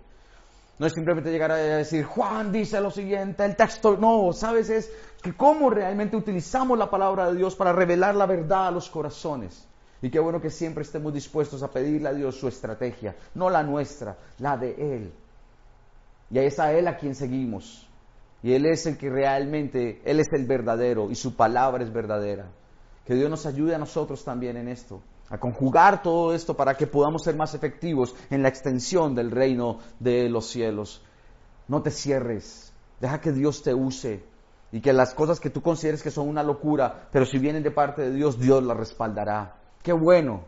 [0.78, 4.92] No es simplemente llegar a decir, Juan dice lo siguiente, el texto, no, sabes, es
[5.22, 9.68] que cómo realmente utilizamos la palabra de Dios para revelar la verdad a los corazones.
[10.02, 13.62] Y qué bueno que siempre estemos dispuestos a pedirle a Dios su estrategia, no la
[13.62, 15.12] nuestra, la de Él.
[16.30, 17.88] Y es a Él a quien seguimos.
[18.42, 22.46] Y Él es el que realmente, Él es el verdadero y su palabra es verdadera.
[23.04, 26.86] Que Dios nos ayude a nosotros también en esto a conjugar todo esto para que
[26.86, 31.02] podamos ser más efectivos en la extensión del reino de los cielos.
[31.68, 34.22] No te cierres, deja que Dios te use
[34.72, 37.70] y que las cosas que tú consideres que son una locura, pero si vienen de
[37.70, 39.56] parte de Dios, Dios las respaldará.
[39.82, 40.42] Qué bueno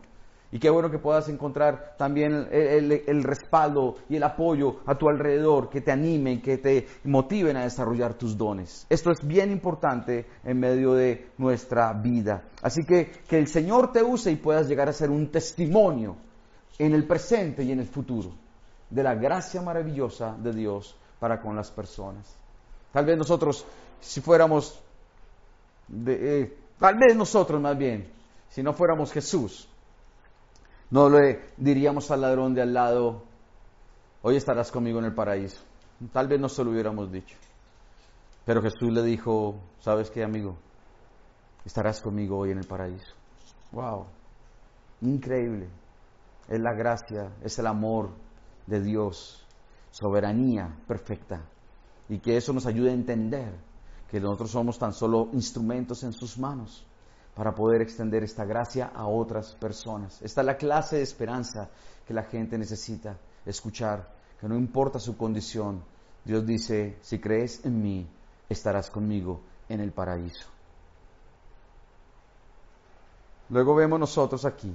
[0.51, 5.69] y qué bueno que puedas encontrar también el, respaldo y el apoyo a tu alrededor,
[5.69, 8.85] que te animen, que te motiven a desarrollar tus dones.
[8.89, 12.43] Esto es bien importante en medio de nuestra vida.
[12.61, 16.15] Así que que el Señor te use y puedas llegar a ser un testimonio
[16.77, 18.31] en el presente y en el futuro
[18.89, 22.35] de la gracia maravillosa de Dios para con las personas.
[22.91, 23.65] Tal vez nosotros,
[23.99, 24.79] si fuéramos,
[26.07, 28.07] eh, tal vez nosotros más bien,
[28.49, 29.67] si no fuéramos Jesús,
[30.91, 33.23] no le diríamos al ladrón de al lado,
[34.21, 35.61] hoy estarás conmigo en el paraíso.
[36.11, 37.37] Tal vez no se lo hubiéramos dicho.
[38.45, 40.55] Pero Jesús le dijo, ¿sabes qué, amigo?
[41.65, 43.13] Estarás conmigo hoy en el paraíso.
[43.71, 44.05] ¡Wow!
[45.01, 45.67] Increíble.
[46.47, 48.11] Es la gracia, es el amor
[48.67, 49.43] de Dios,
[49.89, 51.41] soberanía perfecta.
[52.07, 53.51] Y que eso nos ayude a entender
[54.11, 56.85] que nosotros somos tan solo instrumentos en sus manos
[57.35, 60.21] para poder extender esta gracia a otras personas.
[60.21, 61.69] Esta es la clase de esperanza
[62.07, 65.83] que la gente necesita escuchar, que no importa su condición,
[66.23, 68.07] Dios dice, si crees en mí,
[68.49, 70.47] estarás conmigo en el paraíso.
[73.49, 74.73] Luego vemos nosotros aquí,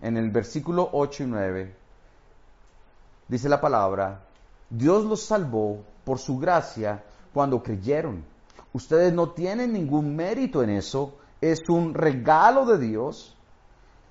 [0.00, 1.76] en el versículo 8 y 9,
[3.28, 4.24] dice la palabra,
[4.68, 8.24] Dios los salvó por su gracia cuando creyeron.
[8.72, 13.36] Ustedes no tienen ningún mérito en eso, es un regalo de Dios.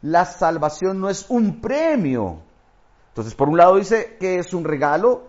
[0.02, 2.40] La salvación no es un premio,
[3.10, 5.24] Entonces, por un lado dice que es un regalo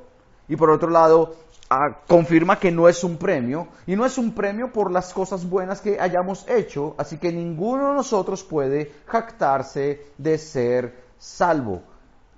[0.47, 1.35] y por otro lado
[1.71, 5.49] ah, confirma que no es un premio y no es un premio por las cosas
[5.49, 11.83] buenas que hayamos hecho, así que ninguno de nosotros puede jactarse de ser salvo.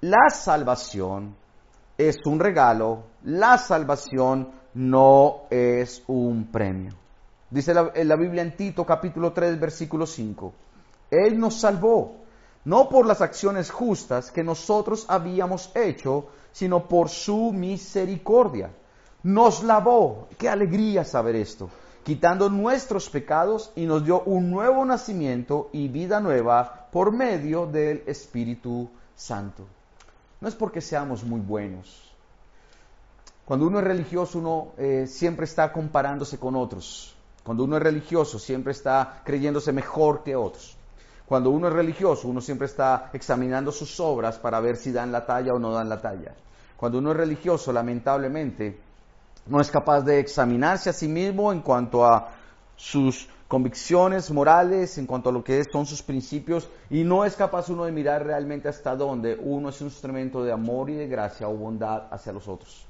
[0.00, 1.36] La salvación
[1.98, 7.01] es un regalo, la salvación no es un premio.
[7.52, 10.54] Dice la, la Biblia en Tito capítulo 3 versículo 5,
[11.10, 12.22] Él nos salvó,
[12.64, 18.70] no por las acciones justas que nosotros habíamos hecho, sino por su misericordia.
[19.22, 21.68] Nos lavó, qué alegría saber esto,
[22.04, 28.02] quitando nuestros pecados y nos dio un nuevo nacimiento y vida nueva por medio del
[28.06, 29.66] Espíritu Santo.
[30.40, 32.14] No es porque seamos muy buenos.
[33.44, 37.14] Cuando uno es religioso, uno eh, siempre está comparándose con otros.
[37.44, 40.76] Cuando uno es religioso, siempre está creyéndose mejor que otros.
[41.26, 45.24] Cuando uno es religioso, uno siempre está examinando sus obras para ver si dan la
[45.24, 46.34] talla o no dan la talla.
[46.76, 48.78] Cuando uno es religioso, lamentablemente,
[49.46, 52.28] no es capaz de examinarse a sí mismo en cuanto a
[52.76, 57.68] sus convicciones morales, en cuanto a lo que son sus principios, y no es capaz
[57.68, 61.48] uno de mirar realmente hasta dónde uno es un instrumento de amor y de gracia
[61.48, 62.86] o bondad hacia los otros.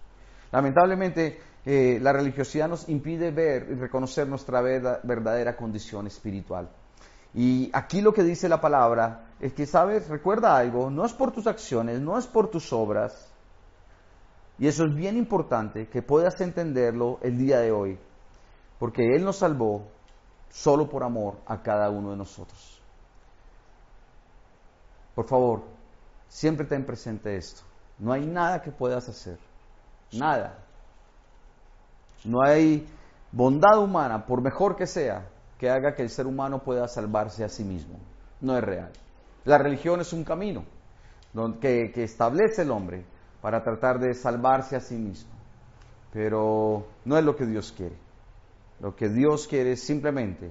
[0.52, 6.68] Lamentablemente, eh, la religiosidad nos impide ver y reconocer nuestra verdadera condición espiritual.
[7.34, 10.08] Y aquí lo que dice la palabra es que, ¿sabes?
[10.08, 13.30] Recuerda algo, no es por tus acciones, no es por tus obras.
[14.58, 17.98] Y eso es bien importante que puedas entenderlo el día de hoy,
[18.78, 19.88] porque Él nos salvó
[20.50, 22.80] solo por amor a cada uno de nosotros.
[25.14, 25.62] Por favor,
[26.28, 27.62] siempre ten presente esto.
[27.98, 29.38] No hay nada que puedas hacer,
[30.12, 30.58] nada,
[32.24, 32.86] no hay
[33.30, 37.48] bondad humana, por mejor que sea, que haga que el ser humano pueda salvarse a
[37.48, 37.98] sí mismo.
[38.40, 38.90] No es real.
[39.44, 40.64] La religión es un camino
[41.60, 43.04] que, establece el hombre
[43.40, 45.30] para tratar de salvarse a sí mismo.
[46.12, 47.96] Pero no es lo que Dios quiere.
[48.80, 50.50] Lo que Dios quiere es simplemente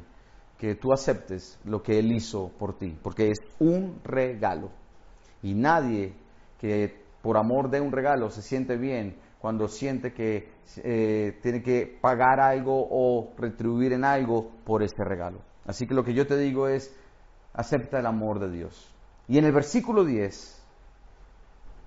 [0.58, 4.70] que tú aceptes lo que Él hizo por ti, porque es un regalo.
[5.44, 6.14] Y nadie
[6.60, 11.98] que por amor de un regalo se siente bien cuando siente que eh, tiene que
[12.00, 15.40] pagar algo o retribuir en algo por este regalo.
[15.66, 16.96] Así que lo que yo te digo es,
[17.54, 18.94] acepta el amor de Dios.
[19.28, 20.64] Y en el versículo 10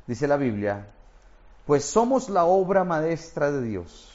[0.06, 0.88] dice la Biblia,
[1.64, 4.10] pues somos la obra maestra de Dios.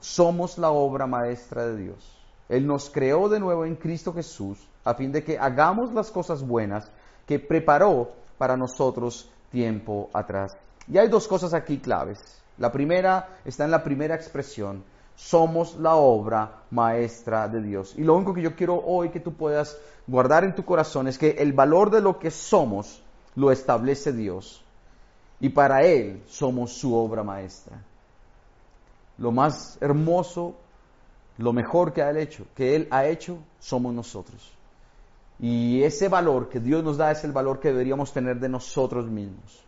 [0.00, 2.20] Somos la obra maestra de Dios.
[2.48, 6.46] Él nos creó de nuevo en Cristo Jesús a fin de que hagamos las cosas
[6.46, 6.90] buenas
[7.26, 10.56] que preparó para nosotros tiempo atrás.
[10.88, 12.20] Y hay dos cosas aquí claves.
[12.58, 14.84] La primera está en la primera expresión.
[15.16, 17.94] Somos la obra maestra de Dios.
[17.96, 21.18] Y lo único que yo quiero hoy que tú puedas guardar en tu corazón es
[21.18, 23.02] que el valor de lo que somos
[23.36, 24.62] lo establece Dios.
[25.40, 27.80] Y para Él somos su obra maestra.
[29.18, 30.54] Lo más hermoso,
[31.38, 34.52] lo mejor que, ha hecho, que Él ha hecho, somos nosotros.
[35.38, 39.06] Y ese valor que Dios nos da es el valor que deberíamos tener de nosotros
[39.06, 39.64] mismos.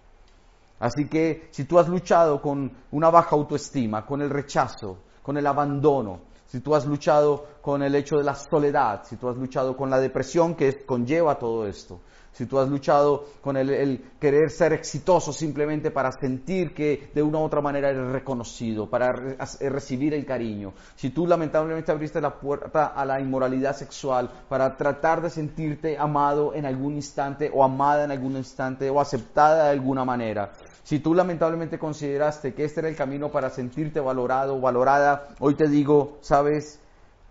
[0.78, 5.46] Así que si tú has luchado con una baja autoestima, con el rechazo, con el
[5.46, 9.76] abandono, si tú has luchado con el hecho de la soledad, si tú has luchado
[9.76, 12.00] con la depresión que conlleva todo esto,
[12.36, 17.38] si tú has luchado con el, querer ser exitoso simplemente para sentir que de una
[17.38, 22.88] u otra manera eres reconocido, para recibir el cariño, si tú lamentablemente abriste la puerta
[22.88, 28.10] a la inmoralidad sexual para tratar de sentirte amado en algún instante o amada en
[28.10, 30.52] algún instante o aceptada de alguna manera,
[30.86, 35.56] si tú lamentablemente consideraste que este era el camino para sentirte valorado o valorada, hoy
[35.56, 36.78] te digo, sabes,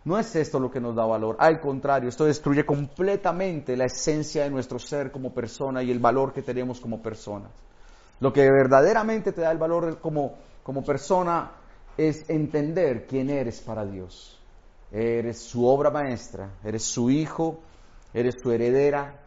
[0.04, 4.44] no es esto lo que nos da valor, al contrario, esto destruye completamente la esencia
[4.44, 7.50] de nuestro ser como persona y el valor que tenemos como personas.
[8.20, 11.52] Lo que verdaderamente te da el valor como, como persona
[11.96, 14.38] es entender quién eres para Dios.
[14.91, 17.62] Eres su obra maestra, eres su hijo,
[18.13, 19.18] eres su heredera,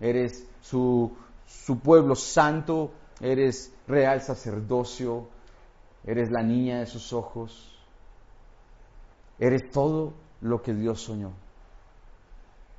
[0.00, 1.12] eres su,
[1.46, 5.28] su pueblo santo, eres real sacerdocio,
[6.04, 7.78] eres la niña de sus ojos,
[9.38, 11.32] eres todo lo que Dios soñó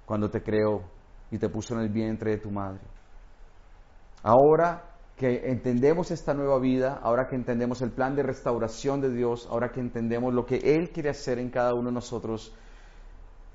[0.06, 0.84] cuando te creó
[1.32, 2.82] y te puso en el vientre de tu madre.
[4.24, 4.84] Ahora
[5.18, 9.72] que entendemos esta nueva vida, ahora que entendemos el plan de restauración de Dios, ahora
[9.72, 12.56] que entendemos lo que Él quiere hacer en cada uno de nosotros,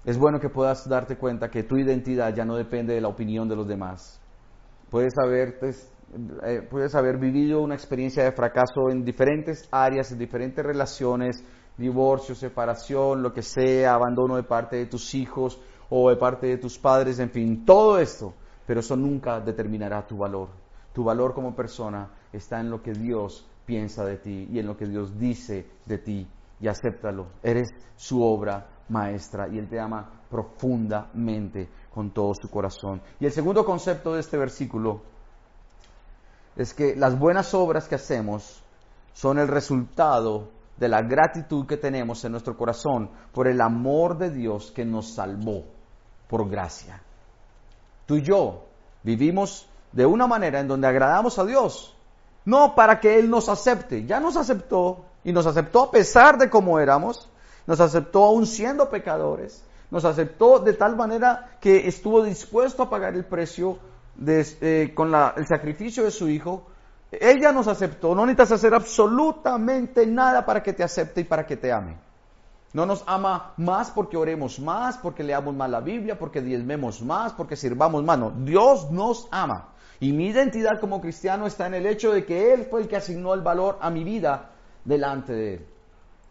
[0.05, 3.49] es bueno que puedas darte cuenta que tu identidad ya no depende de la opinión
[3.49, 4.21] de los demás.
[4.90, 5.59] Puedes haber,
[6.44, 11.44] eh, puedes haber vivido una experiencia de fracaso en diferentes áreas, en diferentes relaciones,
[11.77, 16.59] divorcio, separación, lo que sea, abandono de parte de tus hijos o de parte de
[16.59, 18.35] tus padres, en fin, todo esto,
[18.66, 20.48] pero eso nunca determinará tu valor.
[20.92, 24.77] Tu valor como persona está en lo que Dios piensa de ti y en lo
[24.77, 26.29] que Dios dice de ti.
[26.61, 27.27] Y acéptalo.
[27.42, 33.00] Eres su obra maestra y Él te ama profundamente con todo su corazón.
[33.19, 35.02] Y el segundo concepto de este versículo
[36.57, 38.63] es que las buenas obras que hacemos
[39.15, 44.31] son el resultado de la gratitud que tenemos en nuestro corazón por el amor de
[44.31, 45.65] Dios que nos salvó
[46.29, 47.00] por gracia.
[48.07, 48.65] Tú y yo
[49.03, 51.94] vivimos de una manera en donde agradamos a Dios,
[52.44, 56.50] no para que Él nos acepte, ya nos aceptó y nos aceptó a pesar de
[56.50, 57.29] cómo éramos,
[57.67, 63.15] nos aceptó aún siendo pecadores, nos aceptó de tal manera que estuvo dispuesto a pagar
[63.15, 63.79] el precio
[64.27, 66.67] eh, con el sacrificio de su Hijo.
[67.10, 71.56] Ella nos aceptó, no necesitas hacer absolutamente nada para que te acepte y para que
[71.56, 71.96] te ame.
[72.73, 77.35] No nos ama más porque oremos más, porque leamos más la Biblia, porque diezmemos más,
[77.35, 78.19] porque sirvamos más.
[78.19, 79.69] No, Dios nos ama.
[80.00, 82.96] Y mi identidad como cristiano está en el hecho de que Él fue el que
[82.96, 84.50] asignó el valor a mi vida
[84.85, 85.67] delante de Él.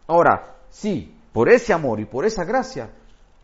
[0.08, 2.90] Ahora, sí, por ese amor y por esa gracia,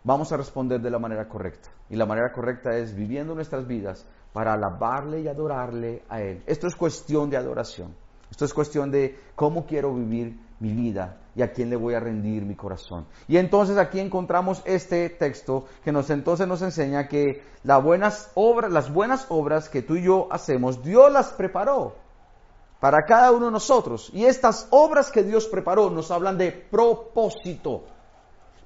[0.03, 1.71] vamos a responder de la manera correcta.
[1.89, 4.07] Y la manera correcta es viviendo nuestras vidas
[4.39, 6.45] para alabarle y adorarle a Él.
[6.47, 7.93] Esto es cuestión de adoración.
[8.31, 11.99] Esto es cuestión de cómo quiero vivir mi vida y a quién le voy a
[11.99, 13.07] rendir mi corazón.
[13.27, 17.43] Y entonces aquí encontramos este texto que nos entonces nos enseña que
[17.83, 18.31] buenas
[18.71, 21.97] las buenas obras que tú y yo hacemos, Dios las preparó
[22.79, 24.09] para cada uno de nosotros.
[24.15, 27.87] Y estas obras que Dios preparó nos hablan de propósito.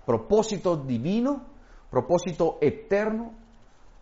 [0.05, 1.47] Propósito divino,
[1.91, 3.41] propósito eterno,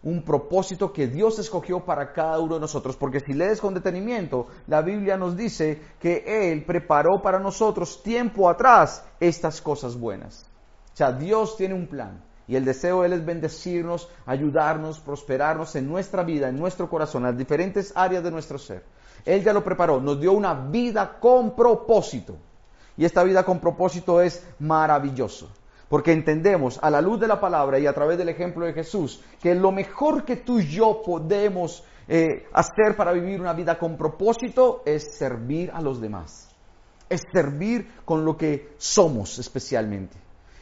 [0.02, 2.96] un propósito que Dios escogió para cada uno de nosotros.
[2.96, 8.48] Porque si lees con detenimiento, la Biblia nos dice que Él preparó para nosotros tiempo
[8.48, 10.46] atrás estas cosas buenas.
[10.92, 12.22] O sea, Dios tiene un plan.
[12.48, 17.22] Y el deseo de Él es bendecirnos, ayudarnos, prosperarnos en nuestra vida, en nuestro corazón,
[17.22, 18.84] en las diferentes áreas de nuestro ser.
[19.24, 22.36] Él ya lo preparó, nos dio una vida con propósito.
[22.96, 25.48] Y esta vida con propósito es maravilloso.
[25.90, 29.20] Porque entendemos a la luz de la palabra y a través del ejemplo de Jesús
[29.42, 33.96] que lo mejor que tú y yo podemos eh, hacer para vivir una vida con
[33.96, 36.48] propósito es servir a los demás.
[37.08, 40.16] Es servir con lo que somos especialmente.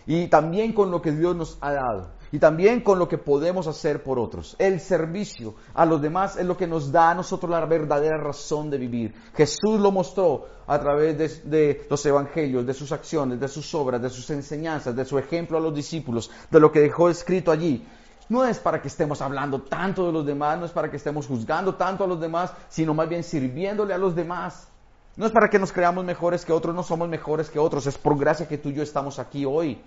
[0.06, 3.66] Y también con lo que Dios nos ha dado y también con lo que podemos
[3.66, 4.56] hacer por otros.
[4.58, 8.70] El servicio a los demás es lo que nos da a nosotros la verdadera razón
[8.70, 9.14] de vivir.
[9.34, 14.10] Jesús lo mostró a través de, los evangelios, de sus acciones, de sus obras, de
[14.10, 17.86] sus enseñanzas, de su ejemplo a los discípulos, de lo que dejó escrito allí.
[18.28, 21.26] No es para que estemos hablando tanto de los demás, no es para que estemos
[21.26, 24.68] juzgando tanto a los demás, sino más bien sirviéndole a los demás.
[25.16, 27.96] No es para que nos creamos mejores que otros, no somos mejores que otros, es
[27.96, 29.80] por gracia que tú y yo estamos aquí hoy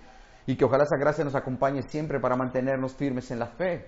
[0.46, 3.86] y que ojalá esa gracia nos acompañe siempre para mantenernos firmes en la fe.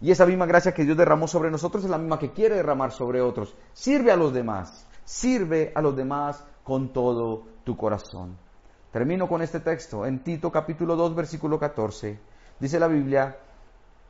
[0.00, 2.92] Y esa misma gracia que Dios derramó sobre nosotros es la misma que quiere derramar
[2.92, 3.56] sobre otros.
[3.72, 8.36] Sirve a los demás, sirve a los demás con todo tu corazón.
[8.92, 10.04] Termino con este texto.
[10.04, 12.18] En Tito capítulo 2 versículo 14
[12.60, 13.38] dice la Biblia,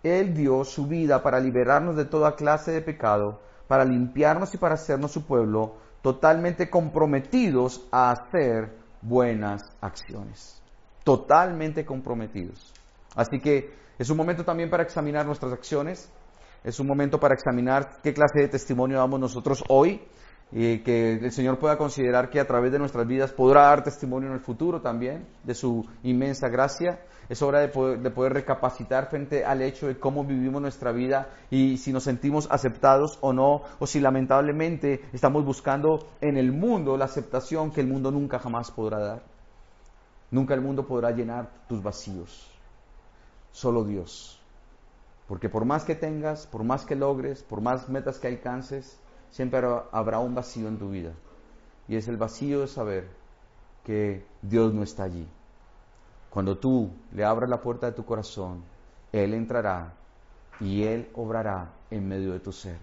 [0.03, 4.75] Él dio su vida para liberarnos de toda clase de pecado, para limpiarnos y para
[4.75, 10.63] hacernos su pueblo, totalmente comprometidos a hacer buenas acciones
[11.07, 12.75] totalmente comprometidos.
[13.15, 16.11] Así que es un momento también para examinar nuestras acciones,
[16.65, 20.03] es un momento para examinar qué clase de testimonio damos nosotros hoy
[20.51, 24.31] y que el Señor pueda considerar que a través de nuestras vidas podrá dar testimonio
[24.31, 26.99] en el futuro también de su inmensa gracia.
[27.29, 31.31] Es hora de poder, de poder, recapacitar frente al hecho de cómo vivimos nuestra vida
[31.51, 36.97] y si nos sentimos aceptados o no, o si lamentablemente estamos buscando en el mundo
[36.97, 39.36] la aceptación que el mundo nunca jamás podrá dar.
[40.31, 42.51] Nunca el mundo podrá llenar tus vacíos.
[43.53, 44.41] Solo Dios.
[45.29, 48.99] Porque por más que tengas, por más que logres, por más metas que alcances,
[49.31, 49.61] siempre
[49.93, 51.13] habrá un vacío en tu vida.
[51.89, 53.09] Y es el vacío de saber
[53.85, 55.27] que Dios no está allí.
[56.31, 58.63] Cuando tú le abras la puerta de tu corazón,
[59.13, 59.95] Él entrará
[60.61, 62.79] y Él obrará en medio de tu ser.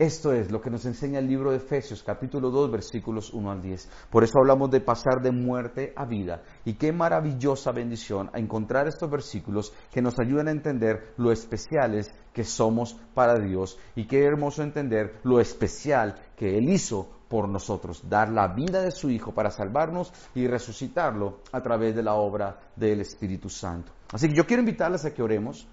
[0.00, 3.60] Esto es lo que nos enseña el libro de Efesios, capítulo 2, versículos 1 al
[3.60, 3.90] 10.
[4.08, 6.42] Por eso hablamos de pasar de muerte a vida.
[6.64, 12.14] Y qué maravillosa bendición a encontrar estos versículos que nos ayudan a entender lo especiales
[12.32, 13.78] que somos para Dios.
[13.94, 18.92] Y qué hermoso entender lo especial que Él hizo por nosotros, dar la vida de
[18.92, 23.92] su Hijo para salvarnos y resucitarlo a través de la obra del Espíritu Santo.
[24.10, 25.68] Así que yo quiero invitarles a que oremos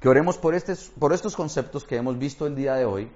[0.00, 0.54] que oremos por,
[0.98, 3.10] por estos conceptos que hemos visto el día de hoy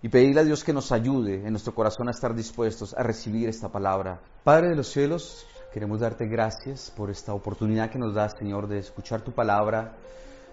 [0.00, 3.48] y pedirle a Dios que nos ayude en nuestro corazón a estar dispuestos a recibir
[3.48, 4.20] esta palabra.
[4.42, 8.78] Padre de los cielos, queremos darte gracias por esta oportunidad que nos das, Señor, de
[8.78, 9.96] escuchar tu palabra.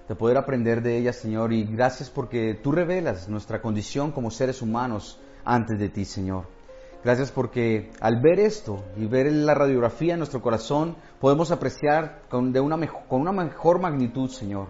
[0.07, 4.61] de poder aprender de ella, Señor, y gracias porque tú revelas nuestra condición como seres
[4.61, 6.45] humanos antes de ti, Señor.
[7.03, 12.55] Gracias porque al ver esto y ver la radiografía en nuestro corazón, podemos apreciar con,
[12.55, 14.67] una, con una mejor magnitud, Señor,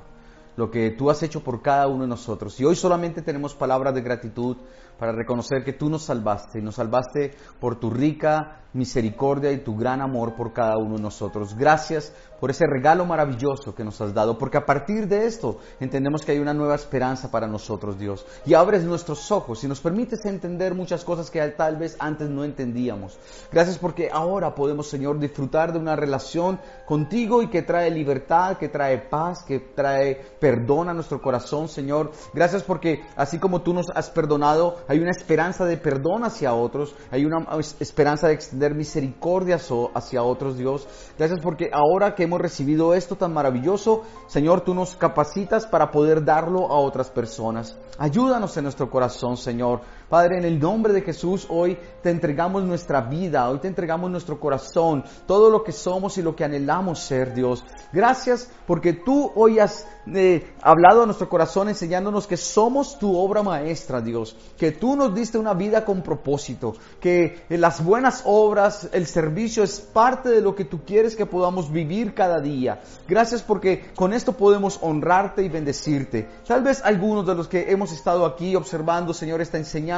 [0.58, 2.60] lo que tú has hecho por cada uno de nosotros.
[2.60, 4.58] Y hoy solamente tenemos palabras de gratitud
[4.98, 9.76] para reconocer que tú nos salvaste y nos salvaste por tu rica misericordia y tu
[9.76, 11.56] gran amor por cada uno de nosotros.
[11.56, 16.22] Gracias por ese regalo maravilloso que nos has dado, porque a partir de esto entendemos
[16.22, 18.26] que hay una nueva esperanza para nosotros, Dios.
[18.46, 22.44] Y abres nuestros ojos y nos permites entender muchas cosas que tal vez antes no
[22.44, 23.18] entendíamos.
[23.52, 28.68] Gracias porque ahora podemos, Señor, disfrutar de una relación contigo y que trae libertad, que
[28.68, 32.12] trae paz, que trae perdón a nuestro corazón, Señor.
[32.34, 36.96] Gracias porque así como tú nos has perdonado, hay una esperanza de perdón hacia otros,
[37.12, 37.46] hay una
[37.80, 39.60] esperanza de extender misericordia
[39.94, 40.88] hacia otros, Dios.
[41.18, 46.24] Gracias porque ahora que hemos recibido esto tan maravilloso, Señor, tú nos capacitas para poder
[46.24, 47.78] darlo a otras personas.
[47.98, 49.82] Ayúdanos en nuestro corazón, Señor.
[50.10, 54.40] Padre, en el nombre de Jesús, hoy te entregamos nuestra vida, hoy te entregamos nuestro
[54.40, 57.66] corazón, todo lo que somos y lo que anhelamos ser, Dios.
[57.92, 63.42] Gracias porque tú hoy has eh, hablado a nuestro corazón enseñándonos que somos tu obra
[63.42, 69.08] maestra, Dios, que tú nos diste una vida con propósito, que las buenas obras, el
[69.08, 72.82] servicio es parte de lo que tú quieres que podamos vivir cada día.
[73.08, 76.28] Gracias porque con esto podemos honrarte y bendecirte.
[76.48, 79.95] Tal vez algunos de los que hemos estado aquí observando, Señor, esta enseñanza,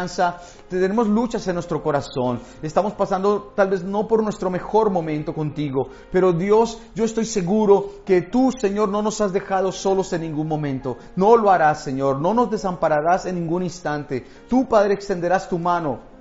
[0.69, 2.39] tenemos luchas en nuestro corazón.
[2.61, 7.91] Estamos pasando tal vez no por nuestro mejor momento contigo, pero Dios, yo estoy seguro
[8.05, 10.97] que tú, Señor, no nos has dejado solos en ningún momento.
[11.15, 12.19] No lo harás, Señor.
[12.19, 14.25] No nos desampararás en ningún instante.
[14.49, 16.16] Tú, Padre, extenderás tu mano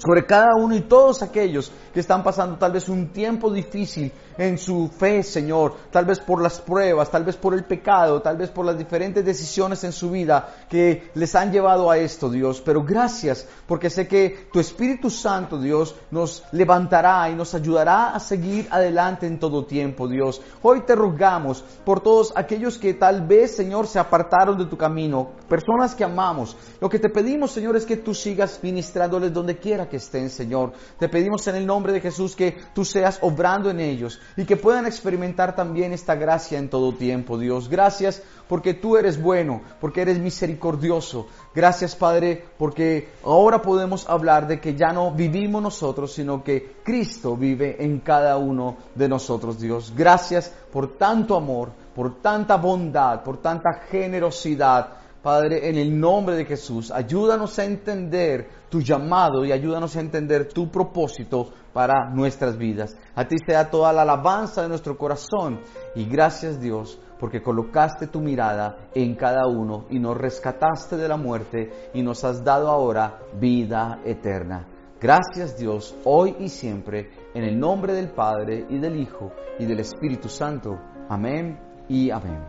[0.00, 4.56] sobre cada uno y todos aquellos que están pasando tal vez un tiempo difícil en
[4.56, 8.48] su fe, Señor, tal vez por las pruebas, tal vez por el pecado, tal vez
[8.50, 12.62] por las diferentes decisiones en su vida que les han llevado a esto, Dios.
[12.64, 18.20] Pero gracias, porque sé que tu Espíritu Santo, Dios, nos levantará y nos ayudará a
[18.20, 20.40] seguir adelante en todo tiempo, Dios.
[20.62, 25.32] Hoy te rogamos por todos aquellos que tal vez, Señor, se apartaron de tu camino,
[25.48, 26.56] personas que amamos.
[26.80, 30.72] Lo que te pedimos, Señor, es que tú sigas ministrándoles donde quiera que estén, Señor.
[30.98, 34.56] Te pedimos en el nombre de Jesús que tú seas obrando en ellos y que
[34.56, 37.68] puedan experimentar también esta gracia en todo tiempo, Dios.
[37.68, 41.26] Gracias porque tú eres bueno, porque eres misericordioso.
[41.54, 47.36] Gracias, Padre, porque ahora podemos hablar de que ya no vivimos nosotros, sino que Cristo
[47.36, 49.92] vive en cada uno de nosotros, Dios.
[49.94, 56.46] Gracias por tanto amor, por tanta bondad, por tanta generosidad Padre, en el nombre de
[56.46, 62.96] Jesús, ayúdanos a entender tu llamado y ayúdanos a entender tu propósito para nuestras vidas.
[63.14, 65.60] A ti sea toda la alabanza de nuestro corazón
[65.94, 71.18] y gracias Dios porque colocaste tu mirada en cada uno y nos rescataste de la
[71.18, 74.66] muerte y nos has dado ahora vida eterna.
[75.00, 79.80] Gracias Dios, hoy y siempre, en el nombre del Padre y del Hijo y del
[79.80, 80.78] Espíritu Santo.
[81.08, 81.58] Amén
[81.88, 82.40] y amén.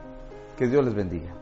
[0.57, 1.33] Que Dios les bendiga.